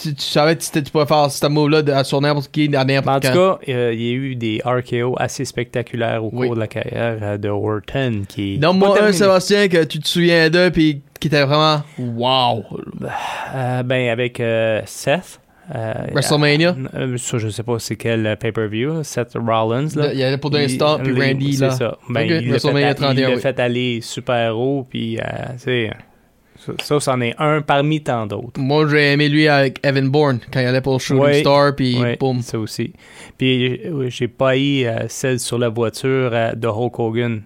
[0.00, 2.98] tu, tu savais que tu tu pouvais faire ce move-là sur n'importe qui, à Mais
[2.98, 6.46] en n'importe tout cas, euh, il y a eu des RKO assez spectaculaires au Oui.
[6.46, 8.58] cours de la carrière euh, de Orton qui.
[8.58, 9.12] Donne-moi un.
[9.12, 12.64] Sébastien, que tu te souviens d'eux, puis qui était vraiment wow.
[13.54, 15.40] Euh, ben, avec euh, Seth.
[15.74, 16.74] euh, WrestleMania?
[17.16, 19.02] ça, je sais pas c'est quel pay-per-view.
[19.02, 19.88] Seth Rollins.
[19.96, 20.12] Là.
[20.12, 21.98] Il y allait pour donner un stop, puis Randy, c'est ça.
[22.08, 23.40] Ben, il WrestleMania fait, à- il 31, l'a oui.
[23.40, 25.18] fait aller super haut, puis
[25.58, 25.90] sais,
[26.82, 28.58] ça, c'en est un parmi tant d'autres.
[28.60, 31.40] Moi, j'ai aimé lui avec Evan Bourne, quand il allait pour Shooting Ouais.
[31.40, 32.42] Star, puis boum.
[32.42, 32.92] ça aussi.
[33.38, 37.42] Puis j'ai pas eu celle sur la voiture de Hulk Hogan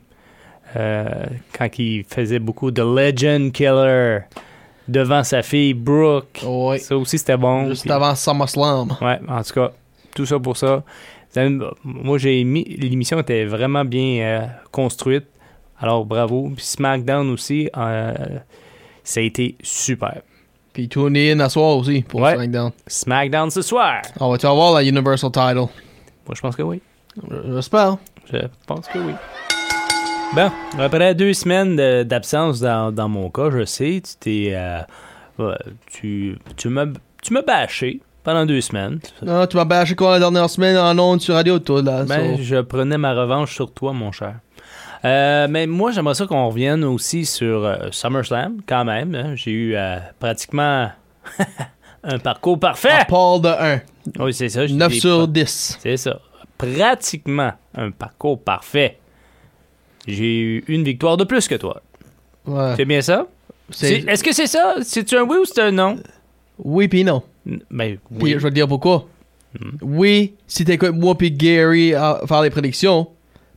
[0.75, 4.21] quand il faisait beaucoup de Legend Killer
[4.89, 6.45] devant sa fille Brooke.
[6.79, 7.69] Ça aussi c'était bon.
[7.69, 8.97] Juste Puis- avant SummerSlam.
[9.01, 9.71] Ouais, en tout cas,
[10.15, 10.83] tout ça pour ça.
[11.85, 12.65] Moi, j'ai aimé.
[12.79, 15.25] L'émission était vraiment bien euh, construite.
[15.81, 16.51] Alors, bravo.
[16.55, 18.13] Puis SmackDown aussi, euh,
[19.03, 20.21] ça a été super.
[20.75, 22.35] Puis tourné in à soir aussi, pour Ouais.
[22.35, 22.71] SmackDown.
[22.87, 24.03] SmackDown ce soir.
[24.21, 25.57] On va-tu avoir la Universal Title?
[25.57, 26.81] Moi, je pense que oui.
[27.55, 27.97] J'espère.
[28.31, 29.13] Je pense que oui.
[30.35, 34.53] Bon, après deux semaines d'absence dans, dans mon cas, je sais, tu t'es.
[34.55, 34.81] euh,
[35.91, 36.87] tu tu m'as
[37.23, 38.99] tu m'as bâché pendant deux semaines.
[39.23, 42.05] Non, tu m'as bâché quoi la dernière semaine en ondes sur radio, toi, là.
[42.05, 44.37] Ben, je prenais ma revanche sur toi, mon cher.
[45.05, 49.15] Euh, mais moi, j'aimerais ça qu'on revienne aussi sur euh, SummerSlam, quand même.
[49.15, 49.35] hein.
[49.35, 50.91] J'ai eu euh, pratiquement
[52.05, 52.89] un parcours parfait.
[53.01, 53.81] À part de 1.
[54.21, 54.67] Oui, c'est ça.
[54.67, 55.79] j'ai 9 dit- sur 10.
[55.83, 56.21] C'est ça.
[56.57, 58.99] Pratiquement un parcours parfait.
[60.07, 61.81] J'ai eu une victoire de plus que toi.
[62.47, 62.75] Ouais.
[62.77, 63.27] C'est bien ça?
[63.71, 64.77] C'est- C'est- Est-ce que c'est ça?
[64.83, 65.97] C'est-tu un oui ou c'est un non?
[66.59, 67.23] Oui, puis non.
[67.71, 68.31] Ben, Puis oui.
[68.33, 69.07] je vais te dire pourquoi.
[69.59, 69.71] Hmm.
[69.83, 73.09] Oui, si t'écoutes moi puis Gary à faire les prédictions,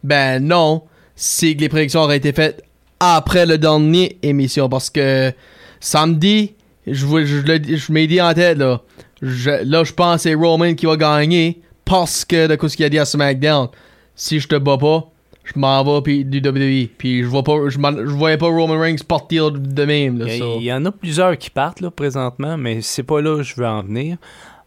[0.03, 0.83] ben non,
[1.15, 2.63] c'est que les prédictions auraient été faites
[2.99, 5.31] après le dernier émission parce que
[5.79, 6.53] samedi,
[6.87, 8.81] je, vous- je, le- je m'ai dit en tête là,
[9.21, 12.75] je, là je pense que c'est Roman qui va gagner parce que de quoi ce
[12.75, 13.69] qu'il a dit à SmackDown.
[14.15, 15.09] Si je te bats pas,
[15.45, 16.89] je m'en vais puis du WWE.
[16.97, 17.77] Puis je vois pas, je,
[18.09, 20.17] voyais pas Roman Reigns partir de même.
[20.19, 20.57] Là, Il y, a- so.
[20.59, 23.55] il y en a plusieurs qui partent là, présentement, mais c'est pas là que je
[23.55, 24.17] veux en venir.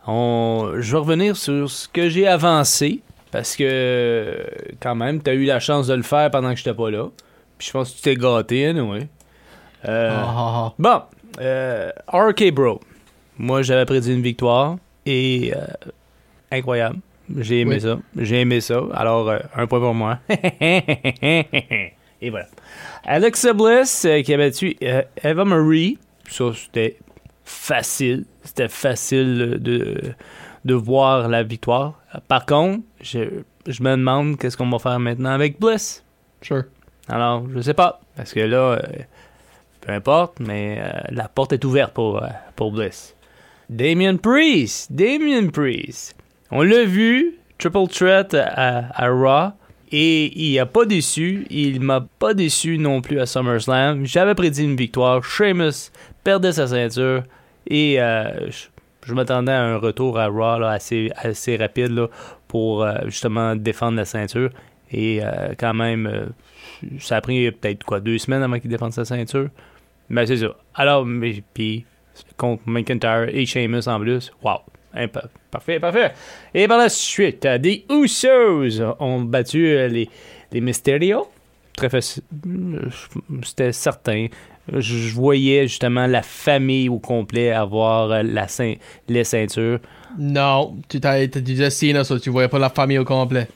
[0.07, 4.37] On, je vais revenir sur ce que j'ai avancé, parce que
[4.81, 7.07] quand même, tu as eu la chance de le faire pendant que j'étais pas là.
[7.59, 9.09] Puis je pense que tu t'es gâté, anyway.
[9.87, 10.75] Euh, Ah, ah, ah.
[10.79, 11.03] Bon,
[11.41, 12.81] euh, RK Bro.
[13.37, 15.65] Moi, j'avais prédit une victoire et euh,
[16.51, 16.99] incroyable.
[17.37, 17.81] J'ai aimé Oui.
[17.81, 17.99] ça.
[18.17, 18.81] J'ai aimé ça.
[18.95, 20.19] Alors, euh, un point pour moi.
[20.31, 22.47] et voilà.
[23.05, 25.99] Alexa Bliss euh, qui a battu euh, Eva Marie.
[26.29, 26.97] Ça, c'était
[27.45, 28.25] facile.
[28.45, 30.01] C'était facile de,
[30.65, 32.01] de voir la victoire.
[32.29, 33.21] Par contre, je,
[33.67, 36.05] je me demande qu'est-ce qu'on va faire maintenant avec Bliss.
[36.43, 36.65] Sure.
[37.09, 38.01] Alors, je sais pas.
[38.17, 38.83] Parce que là,
[39.81, 42.23] peu importe, mais la porte est ouverte pour,
[42.57, 43.15] pour Bliss.
[43.71, 44.93] Damien Priest.
[44.93, 46.15] Damien Priest.
[46.51, 49.53] On l'a vu, triple threat à, Raw.
[49.91, 51.47] Et il a pas déçu.
[51.51, 54.05] Il m'a pas déçu non plus à SummerSlam.
[54.07, 55.25] J'avais prédit une victoire.
[55.25, 55.91] Sheamus
[56.25, 57.23] perdait sa ceinture.
[57.67, 58.51] Et euh,
[59.07, 62.09] je, m'attendais à un retour à Raw assez, assez rapide là,
[62.49, 64.51] pour euh, justement défendre la ceinture.
[64.91, 66.33] Et euh, quand même,
[66.99, 69.49] ça a pris peut-être quoi, deux semaines avant qu'il défende sa ceinture?
[70.09, 70.55] Mais c'est ça.
[70.75, 71.07] Alors,
[71.53, 71.85] puis
[72.37, 74.61] contre McIntyre et Sheamus en plus, wow.
[74.93, 76.13] Pa- Parfait, parfait.
[76.55, 80.09] Et par la suite, euh, des Usos ont battu euh, les,
[80.53, 81.27] les Mysterio.
[81.77, 82.23] Très facile.
[83.45, 84.27] C'était certain.
[84.71, 88.77] Je, voyais justement la famille au complet avoir euh, la ceint-
[89.09, 89.79] les ceintures.
[90.19, 93.49] Non, tu t'as, disais Cena, ça, tu voyais pas la famille au complet.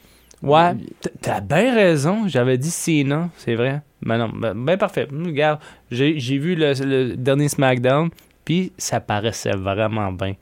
[0.42, 0.72] Ouais,
[1.20, 2.26] t'as bien raison.
[2.28, 3.82] J'avais dit Cena, c'est vrai.
[4.00, 5.06] Ben non, ben, ben parfait.
[5.12, 8.08] Regarde, j'ai j'ai vu le, le dernier SmackDown,
[8.44, 10.34] puis ça paraissait vraiment bien.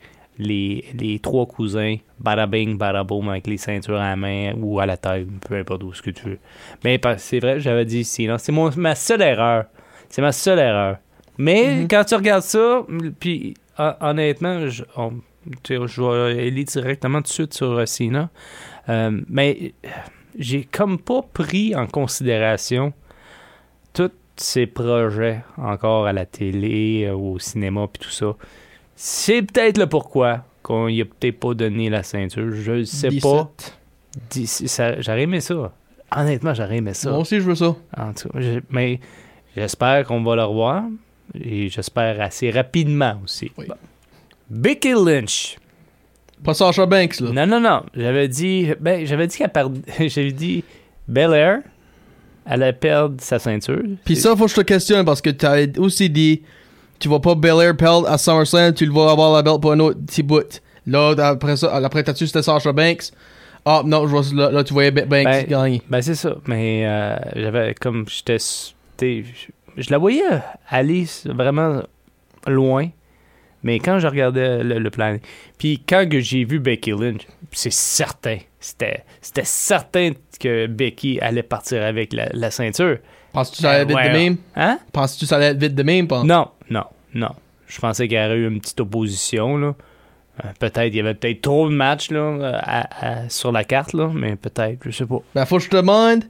[0.42, 4.80] Les, les trois cousins, bada bing, bada boom, avec les ceintures à la main ou
[4.80, 6.38] à la tête, peu importe où ce que tu veux.
[6.82, 8.38] Mais c'est vrai, j'avais dit Cena.
[8.38, 9.64] C'est ma seule erreur.
[10.08, 10.96] C'est ma seule erreur.
[11.36, 12.86] Mais quand tu regardes ça,
[13.18, 15.20] puis hon- honnêtement, je, on-
[15.68, 18.30] je vais aller directement tout de suite sur Cena.
[18.88, 19.88] Euh, mais euh,
[20.38, 22.92] j'ai comme pas pris en considération
[23.92, 28.34] tous ces projets encore à la télé, euh, au cinéma puis tout ça.
[29.02, 32.52] C'est peut-être le pourquoi qu'on y a peut-être pas donné la ceinture.
[32.52, 33.22] Je ne sais 17.
[33.22, 33.50] pas.
[35.00, 35.72] J'aurais aimé ça.
[36.14, 37.08] Honnêtement, j'aurais aimé ça.
[37.08, 37.74] Moi aussi, je veux ça.
[37.96, 39.00] En tout cas, mais
[39.56, 40.84] j'espère qu'on va le revoir.
[41.34, 43.50] Et j'espère assez rapidement aussi.
[43.56, 43.64] Oui.
[43.68, 43.74] Bon.
[44.50, 45.56] Becky Lynch.
[46.44, 47.30] Pas Sasha Banks, là.
[47.30, 47.82] Non, non, non.
[47.96, 48.68] J'avais dit.
[48.80, 49.78] Ben, j'avais dit qu'elle perd.
[49.98, 50.62] J'avais dit
[51.08, 51.60] Belair.
[52.44, 53.80] Elle allait perdre sa ceinture.
[54.04, 56.42] Puis ça, faut que je te questionne parce que t'as aussi dit,
[57.00, 59.80] tu vas pas Belair perdre à SummerSlam, tu le vas avoir la belt pour un
[59.80, 60.62] autre petit bout.
[60.86, 63.10] Là, après ça, après t'as-tu c'était Sasha Banks?
[63.64, 65.82] Ah, non, je vois, là, là, tu voyais Ba- Banks Ben, gagner.
[65.88, 66.36] Ben, c'est ça.
[66.46, 68.06] Mais euh, j'avais comme.
[68.08, 68.38] J'étais.
[69.76, 70.22] Je la voyais
[70.68, 71.82] aller vraiment
[72.46, 72.88] loin.
[73.62, 75.18] Mais quand je regardais le, le plan.
[75.58, 78.38] Puis quand j'ai vu Becky Lynch, c'est certain.
[78.58, 82.96] C'était c'était certain que Becky allait partir avec la, la ceinture.
[83.34, 84.36] Penses-tu que ça allait être vite de même?
[84.56, 84.78] Hein?
[84.92, 86.08] Penses-tu que ça allait être vite de même?
[86.24, 86.48] Non,
[87.14, 87.30] non.
[87.66, 89.74] Je pensais qu'il y aurait eu une petite opposition, là.
[90.44, 93.92] Euh, peut-être, il y avait peut-être trop de matchs, là, à- à- sur la carte,
[93.92, 95.18] là, mais peut-être, je sais pas.
[95.34, 96.24] Ben, faut que je te demande,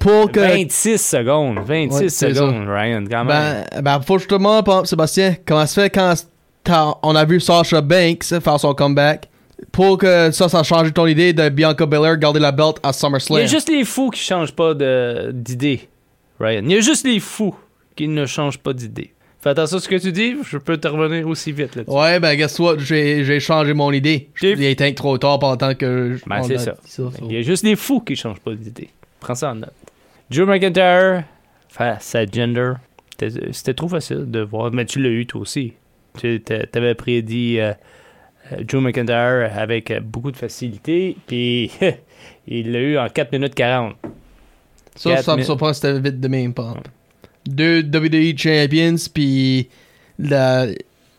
[0.00, 3.64] Pour que- 26 secondes, 26 Ouais, c'est secondes, Ryan, quand même.
[3.72, 5.90] ben, ben, faut que je te demande, Sébastien, comment ça fait
[6.64, 9.28] quand on a vu Sasha Banks faire son comeback,
[9.70, 12.88] pour que ça, ça a changé ton idée de Bianca Belair garder la belt à
[12.88, 13.40] il y SummerSlam?
[13.42, 14.74] a juste les fous qui changent pas
[15.32, 15.88] d'idée,
[16.40, 16.62] Ryan.
[16.64, 17.54] Il y a juste les fous
[17.96, 19.12] qui ne changent pas d'idée.
[19.42, 21.92] Fais attention à ce que tu dis, je peux te revenir aussi vite là-dessus.
[21.96, 22.78] Ouais, ben, guess what?
[22.78, 24.28] J'ai j'ai changé mon idée.
[24.36, 26.14] J'ai- Il était trop tard pendant que.
[26.16, 26.74] je- Ben, c'est ça.
[27.28, 28.88] Il y a juste les fous qui changent pas d'idée.
[29.18, 29.72] Prends ça en note.
[30.30, 31.24] Drew McIntyre
[31.68, 32.74] face à Gender.
[33.52, 35.72] C'était trop facile de voir, mais tu l'as eu toi aussi.
[36.18, 37.72] Tu t'avais prédit euh,
[38.52, 41.70] euh, Drew McIntyre avec euh, beaucoup de facilité, puis
[42.46, 43.96] il l'a eu en 4 minutes 40.
[44.94, 46.76] Ça, ça me surprend que c'était vite de même, par.
[47.46, 49.68] Deux WWE Champions, puis
[50.18, 50.66] la,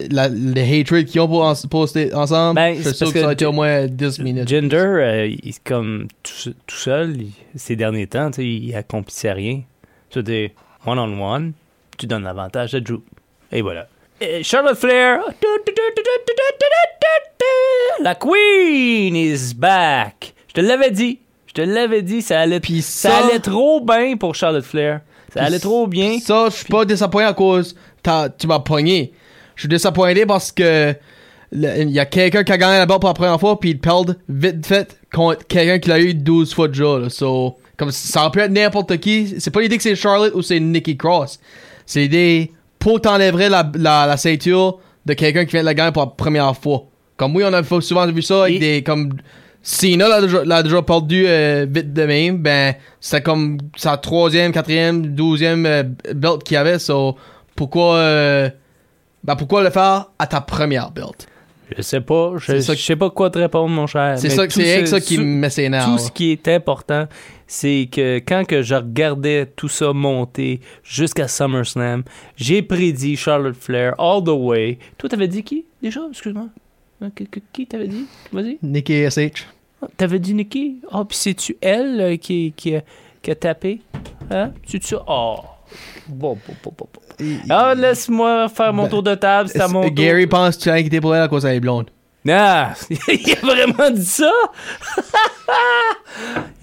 [0.10, 3.14] la, le hatred qu'ils ont pour en- posté ensemble, Ben, je c'est suis sûr parce
[3.14, 4.48] que ça a que été au moins 10 minutes.
[4.48, 9.62] Gender, euh, il est comme tout, tout seul, il- ces derniers temps, il accomplissait rien.
[10.16, 10.52] Dis
[10.86, 11.54] one-on-one,
[11.98, 13.02] tu donnes l'avantage à Drew.
[13.52, 13.88] Et voilà.
[14.22, 15.20] Et Charlotte Flair,
[18.02, 20.34] la Queen is back.
[20.50, 21.20] Je te l'avais dit.
[21.48, 25.02] Je te l'avais dit, ça allait, ça- allait trop bien pour Charlotte Flair.
[25.34, 26.19] Ça allait trop bien.
[26.19, 27.76] Ça, je suis pas désappointé à cause
[28.38, 29.13] tu m'as pogné.
[29.56, 30.93] Je suis désappointé parce que
[31.56, 33.80] il y a quelqu'un qui a gagné la balle pour la première fois, puis il
[33.80, 36.98] perd vite fait contre quelqu'un qui l'a eu 12 fois déjà.
[36.98, 37.10] Là.
[37.10, 39.36] So, comme ça aurait pu être n'importe qui.
[39.39, 41.39] C'est pas l'idée que c'est Charlotte ou c'est Nikki Cross.
[41.86, 45.91] C'est l'idée pour t'enlèverais la, la, la ceinture de quelqu'un qui vient de la gagner
[45.91, 46.86] pour la première fois.
[47.17, 49.13] Comme oui, on a souvent vu ça avec Et- des comme
[49.65, 52.38] Cena l'a déjà, l'a déjà perdu euh, vite de même.
[52.38, 56.80] Ben c'était comme sa troisième, quatrième, douzième euh, belt qu'il avait.
[56.80, 57.15] So,
[57.56, 58.49] pourquoi euh,
[59.23, 61.28] ben pourquoi le faire à ta première belt?
[61.76, 62.34] Je sais pas.
[62.38, 64.19] Je, ça que- je sais pas quoi te répondre, mon cher.
[64.19, 65.23] C'est ça, c'est ce- ça qui me.
[65.86, 67.08] Tout ce qui est important,
[67.47, 72.04] c'est que quand que je regardais tout ça monter jusqu'à SummerSlam,
[72.36, 74.78] j'ai prédit Charlotte Flair all the way.
[74.97, 76.02] Toi, t'avais dit qui déjà?
[76.12, 76.47] Excuse-moi.
[77.04, 77.10] Euh,
[77.52, 78.06] Qui, t'avais dit?
[78.32, 78.58] Vas-y.
[78.62, 79.46] Nikki SH.
[79.98, 80.78] T'avais dit Nikki?
[80.92, 82.82] Ah, puis c'est-tu elle euh, qui, qui, a-
[83.22, 83.82] qui a tapé?
[84.32, 84.52] Hein?
[84.66, 85.36] C'est-tu Oh.
[86.08, 87.26] Bon, bon, bon, bon, bon.
[87.50, 89.92] Ah, laisse-moi faire mon Ben, tour de table, c'est à mon tour.
[89.92, 91.89] Gary pense que tu as inquiété pour elle à cause elle est blonde?
[92.30, 94.32] Ah, il a vraiment dit ça?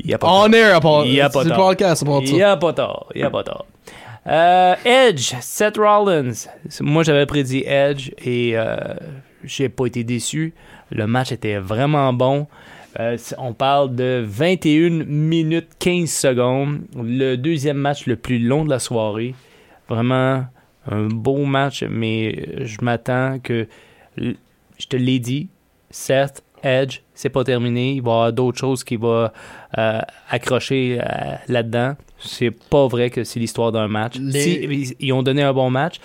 [0.05, 1.05] il a pas On air à part.
[1.07, 1.68] Il y a pas C'est le tort.
[1.68, 3.09] podcast, à Il a pas tort.
[3.14, 3.66] Il y a pas tort.
[4.26, 6.33] Euh, Edge, Seth Rollins.
[6.81, 8.76] Moi, j'avais prédit Edge et euh,
[9.44, 10.55] j'ai pas été déçu.
[10.90, 12.46] Le match était vraiment bon.
[12.98, 16.81] Euh, on parle de 21 minutes 15 secondes.
[16.96, 19.35] Le deuxième match le plus long de la soirée.
[19.88, 20.44] Vraiment
[20.87, 23.66] un beau match, mais je m'attends que.
[24.16, 25.48] Je te l'ai dit,
[25.90, 27.92] Seth, Edge, c'est pas terminé.
[27.94, 29.29] Il va y avoir d'autres choses qui vont
[29.79, 31.05] euh, accrocher euh,
[31.49, 31.94] là-dedans.
[32.18, 34.16] C'est pas vrai que c'est l'histoire d'un match.
[34.18, 35.96] Les- Si ils- ils ont donné un bon match,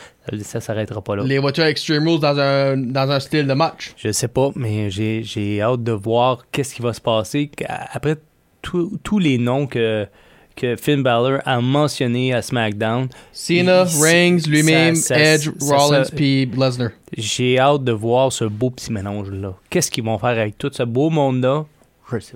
[0.41, 1.23] ça s'arrêtera pas là.
[1.23, 3.93] Les voitures Extreme Rules dans un, dans un style de match.
[3.97, 7.51] Je sais pas, mais j'ai hâte de voir qu'est-ce qui va se passer
[7.91, 8.15] après
[8.61, 10.07] tous tous les noms que,
[10.55, 13.07] que Finn Balor a mentionnés à SmackDown.
[13.33, 16.89] Cena, Reigns, lui-même, Edge, Rollins, puis Lesnar.
[17.17, 19.53] J'ai hâte de voir ce beau petit mélange-là.
[19.69, 21.65] Qu'est-ce qu'ils vont faire avec tout ce beau monde-là?
[22.11, 22.33] Je sais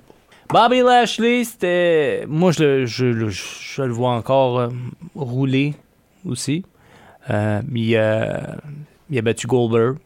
[0.48, 0.68] pas.
[0.68, 2.24] Bobby Lashley, c'était.
[2.28, 4.68] Moi, je, le- je, le- je le vois encore euh,
[5.14, 5.74] rouler
[6.26, 6.64] aussi.
[7.30, 8.56] Euh, il, a,
[9.08, 9.96] il a battu Goldberg.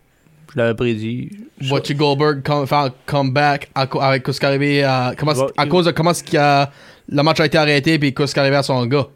[0.53, 1.31] Je l'avais prédit.
[1.63, 4.47] Vois-tu Goldberg com- faire un comeback à avec ce qui
[4.83, 5.07] à,
[5.57, 6.71] à cause de comment ce qui a,
[7.09, 9.07] le match a été arrêté puis ce qui est arrivé à son gars?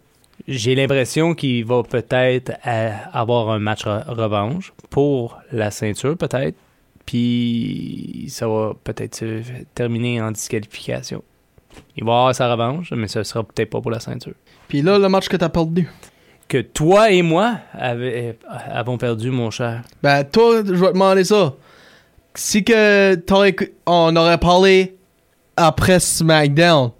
[0.46, 6.56] J'ai l'impression qu'il va peut-être euh, avoir un match re- revanche pour la ceinture, peut-être.
[7.06, 9.40] Puis ça va peut-être se
[9.74, 11.22] terminer en disqualification.
[11.96, 14.34] Il va avoir sa revanche, mais ce sera peut-être pas pour la ceinture.
[14.68, 15.88] Puis là, le match que t'as perdu?
[16.48, 18.38] Que toi et moi avait-
[18.70, 19.82] avons perdu, mon cher.
[20.02, 21.54] Ben, toi, je vais te demander ça.
[22.34, 23.16] Si que
[23.86, 24.94] on aurait parlé
[25.56, 26.92] après SmackDown,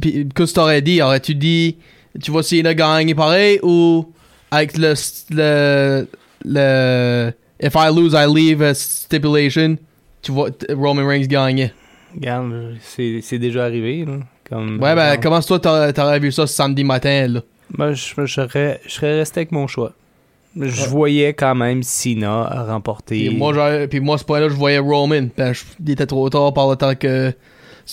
[0.00, 1.00] puis qu'est-ce que t'aurais dit?
[1.02, 1.76] Aurais-tu dit,
[2.22, 4.06] tu vois Cena gagner pareil ou
[4.50, 4.94] avec le,
[5.30, 6.06] le,
[6.44, 7.32] le
[7.62, 9.76] If I lose, I leave a stipulation,
[10.20, 11.72] tu vois Roman Reigns gagner?
[12.14, 14.04] Regarde, c'est déjà arrivé.
[14.04, 17.40] Là, comme, Ouais, ben, comment toi t'aurais, vu ça samedi matin, là?
[17.78, 19.92] Moi, je, je serais, je serais resté avec mon choix.
[20.54, 23.28] Je voyais quand même Sina remporter.
[23.28, 25.28] Puis moi, puis moi, ce point-là, je voyais Roman.
[25.34, 27.32] Ben, je- il était trop tard par le temps que.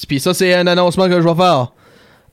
[0.08, 1.72] Puis ça, c'est un annoncement que je vais faire.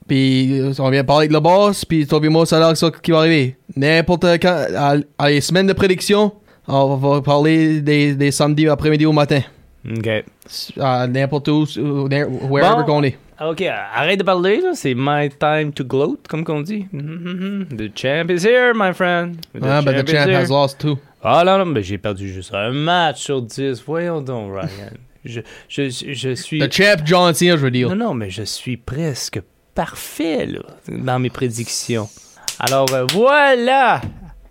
[0.09, 2.69] Puis euh, on vient parler avec le boss, puis toi, puis moi, ça a l'air
[2.71, 3.57] que ça qui va arriver.
[3.75, 6.33] N'importe quand, à, à les semaines de prédiction,
[6.69, 9.41] on va parler des, des samedis après-midi au matin.
[9.97, 10.09] OK.
[10.81, 12.09] À n'importe où, ou
[12.49, 12.85] wherever Bon.
[12.85, 13.19] qu'on est.
[13.45, 14.71] OK, arrête de parler, là.
[14.75, 16.87] C'est my time to gloat, comme qu'on dit.
[16.93, 19.37] The champ is here, my friend.
[19.55, 20.99] The Ah, ben, the is champ has lost too.
[21.23, 23.83] Ah non, non, mais j'ai perdu juste un match sur 10.
[23.85, 24.91] Voyons donc, Ryan.
[25.27, 26.59] Je, je, je suis...
[26.61, 27.89] The champ John Cena, je veux dire.
[27.91, 29.41] Non, non, mais je suis presque
[29.75, 32.09] parfait, là, dans mes prédictions.
[32.59, 34.01] Alors, euh, voilà!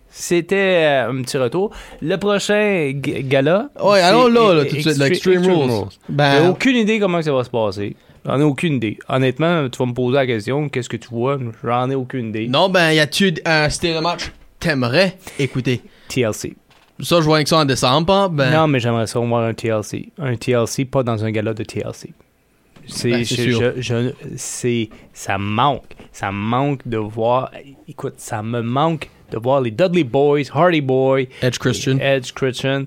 [0.08, 1.72] C'était euh, un petit retour.
[2.00, 3.68] Le prochain gala...
[3.82, 5.70] Ouais, allons là, là, e- tout de suite, Extre- l'Extreme Rules.
[5.90, 7.96] J'ai Ben, aucune idée comment ça va se passer.
[8.24, 8.98] J'en ai aucune idée.
[9.08, 11.38] Honnêtement, tu vas me poser la question, qu'est-ce que tu vois?
[11.62, 12.48] J'en ai aucune idée.
[12.48, 15.82] non, ben, y a-tu un style de match t'aimerais écouter?
[16.08, 16.56] TLC.
[17.00, 18.50] Ça, je vois que ça en décembre, hein, ben.
[18.50, 20.08] Non, mais j'aimerais ça voir un TLC.
[20.18, 22.12] Un TLC, pas dans un gala de TLC.
[22.88, 23.72] C'est, Ben, c'est je- sûr.
[23.76, 25.94] je- je- c'est, ça manque.
[26.12, 27.50] Ça manque de voir.
[27.88, 31.98] Écoute, ça me manque de voir les Dudley Boys, Hardy Boy, Edge Christian.
[31.98, 32.84] Edge Christian.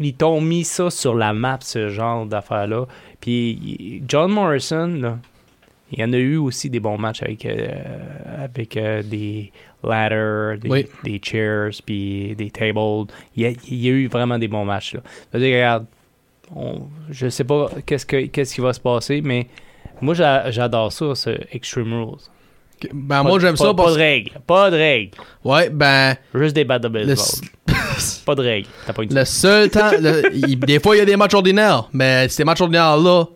[0.00, 2.86] Ils t'ont mis ça sur la map, ce genre d'affaires-là.
[3.20, 5.18] Puis John Morrison, là,
[5.92, 7.68] il y en a eu aussi des bons matchs avec, euh,
[8.44, 9.52] avec euh, des
[9.84, 10.86] ladders, des, Oui.
[11.04, 13.06] des chairs, puis des tables.
[13.36, 14.94] Il y, a, il y a eu vraiment des bons matchs.
[14.94, 15.00] Là.
[15.30, 15.86] C'est-à-dire, regarde,
[16.54, 19.46] on- je sais pas qu'est-ce, que, qu'est-ce qui va se passer, mais
[20.00, 22.18] moi, j'a- j'adore ça, ce Extreme Rules.
[22.92, 24.32] Ben, Pas moi, de- j'aime ça Pas parce de règles.
[24.44, 25.12] Pas de règles.
[25.44, 27.14] Ouais, ben, Juste des battes de le.
[28.26, 28.68] Pas de règles.
[28.86, 29.90] T'as pas une le seul temps.
[30.00, 33.26] le- il- des fois, il y a des matchs ordinaires, mais ces matchs ordinaires-là,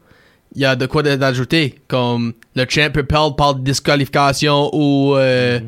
[0.56, 1.78] il y a de quoi d'ajouter.
[1.86, 5.60] Comme le champ peut perdre par disqualification ou euh,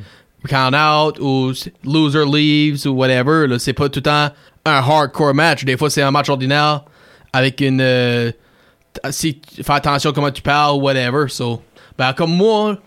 [0.48, 1.52] count out ou
[1.84, 3.46] loser leaves ou whatever.
[3.46, 3.58] là.
[3.58, 4.30] C'est pas tout le temps
[4.64, 5.64] un hardcore match.
[5.64, 6.84] Des fois, c'est un match ordinaire
[7.32, 7.80] avec une.
[7.80, 8.32] euh,
[9.10, 11.28] si tu fais attention comment tu parles ou whatever.
[11.28, 11.62] So,
[11.98, 12.78] ben, comme moi,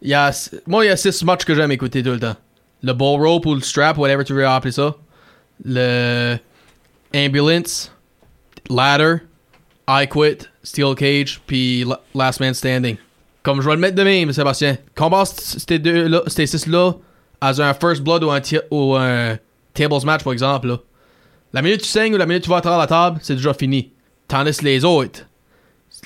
[0.00, 0.30] il y a,
[0.66, 2.36] moi, il y a six matchs que j'aime écouter tout le temps.
[2.82, 4.94] Le ball rope ou le strap, whatever tu veux appeler ça.
[5.64, 6.36] Le
[7.14, 7.92] ambulance,
[8.70, 9.16] ladder,
[9.88, 12.96] I quit, steel cage, puis la- last man standing.
[13.42, 14.76] Comme je vais le mettre de même, Sébastien.
[14.94, 16.92] Combat ces deux-là, ces six-là,
[17.40, 19.38] à un first blood ou un, ti- ou un
[19.72, 20.78] tables match, par exemple, là.
[21.52, 23.54] La minute tu saignes ou la minute tu vas à travers la table, c'est déjà
[23.54, 23.90] fini.
[24.28, 25.26] Tandis que les autres,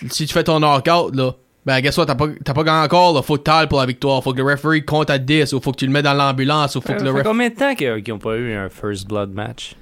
[0.08, 1.32] si tu fais ton knockout, là,
[1.66, 3.22] ben, guess what, t'as pas, t'as pas gagné encore, là.
[3.22, 4.22] Faut que t'ailles pour la victoire.
[4.22, 6.76] Faut que le referee compte à 10, ou faut que tu le mets dans l'ambulance,
[6.76, 7.24] ou faut Ça que le referee.
[7.24, 9.74] combien de temps qu'ils qu'ils ont pas eu un First Blood match?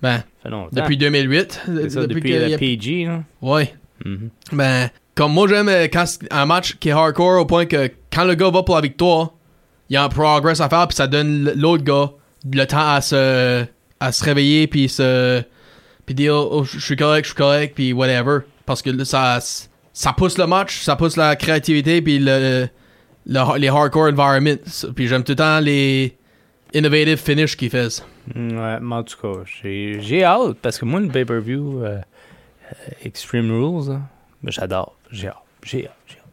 [0.00, 0.68] Ben, Ça fait longtemps.
[0.72, 1.62] depuis 2008.
[1.66, 3.22] C'est ça, depuis, que le y a- PG, là.
[4.04, 4.30] Mhm.
[4.52, 5.86] Ben, comme moi j'aime euh,
[6.30, 9.32] un match qui est hardcore au point que quand le gars va pour la victoire,
[9.88, 12.10] il y a un progress à faire puis ça donne l'autre gars
[12.52, 13.64] le temps à se
[14.00, 15.42] à se réveiller puis se
[16.04, 19.38] puis dire oh, je suis correct, je suis correct puis whatever parce que ça
[19.92, 22.66] ça pousse le match, ça pousse la créativité puis le,
[23.26, 24.58] le- les hardcore environments.
[24.96, 26.16] Puis j'aime tout le temps les
[26.74, 28.02] innovative finish qu'ils font.
[28.34, 29.16] Mm, Ouais, mais en tout
[30.00, 31.98] j'ai hâte parce que moi, le pay-per-view euh,
[33.02, 34.00] Extreme Rules, là,
[34.42, 34.96] ben, j'adore.
[35.10, 35.36] J'ai hâte.
[35.62, 35.94] J'ai hâte.
[36.06, 36.24] J'ai hâte.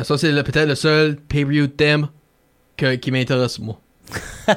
[0.00, 2.08] Euh, Ça c'est le- peut-être le seul pay-per-view thème
[2.76, 3.80] que- qui m'intéresse moi.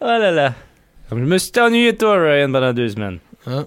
[0.00, 0.54] Oh là là.
[1.10, 3.18] Je me suis ennuyé toi, Ryan, pendant deux semaines.
[3.46, 3.64] Hein?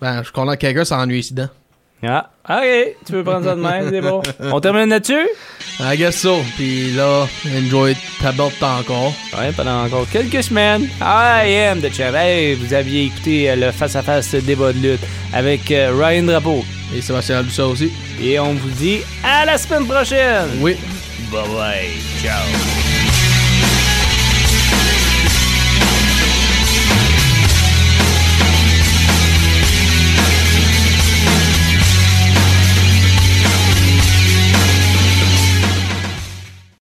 [0.00, 1.48] Ben, je suis content que quelqu'un s'ennuie ici dedans.
[2.02, 2.96] Ah, ok.
[3.06, 4.20] Tu veux prendre ça de même, c'est bon.
[4.52, 5.26] On termine là-dessus?
[5.80, 6.42] I guess so.
[6.56, 7.26] Puis là,
[7.56, 9.12] enjoy ta belle temps encore.
[9.38, 10.88] Ouais, pendant encore quelques semaines.
[11.00, 12.14] I am the champ.
[12.14, 15.00] Hey, vous aviez écouté euh, le face-à-face débat de lutte
[15.32, 16.64] avec euh, Ryan Drapeau.
[16.94, 17.90] Et Sébastien Alussa aussi.
[18.22, 20.48] Et on vous dit à la semaine prochaine.
[20.60, 20.76] Oui.
[21.32, 21.88] Bye bye.
[22.22, 22.93] Ciao.